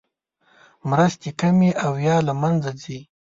مرستې 0.89 1.29
کمې 1.41 1.71
او 1.85 1.93
یا 2.07 2.17
له 2.27 2.33
مینځه 2.41 2.71
ځي. 2.81 2.99